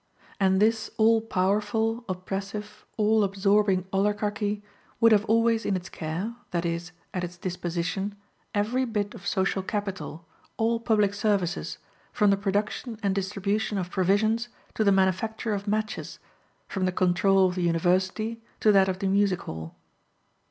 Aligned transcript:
And 0.39 0.59
this 0.59 0.89
all 0.97 1.21
powerful, 1.21 2.05
oppressive, 2.09 2.87
all 2.97 3.23
absorbing 3.23 3.85
oligarchy 3.93 4.63
would 4.99 5.11
have 5.11 5.25
always 5.25 5.63
in 5.63 5.75
its 5.75 5.89
care, 5.89 6.35
that 6.49 6.65
is, 6.65 6.91
at 7.13 7.23
its 7.23 7.37
disposition, 7.37 8.15
every 8.55 8.83
bit 8.83 9.13
of 9.13 9.27
social 9.27 9.61
capital, 9.61 10.25
all 10.57 10.79
public 10.79 11.13
services, 11.13 11.77
from 12.11 12.31
the 12.31 12.35
production 12.37 12.97
and 13.03 13.13
distribution 13.13 13.77
of 13.77 13.91
provisions 13.91 14.49
to 14.73 14.83
the 14.83 14.91
manufacture 14.91 15.53
of 15.53 15.67
matches, 15.67 16.17
from 16.67 16.85
the 16.85 16.91
control 16.91 17.45
of 17.47 17.53
the 17.53 17.61
university 17.61 18.41
to 18.59 18.71
that 18.71 18.89
of 18.89 18.97
the 18.97 19.07
music 19.07 19.41
hall. 19.41 19.75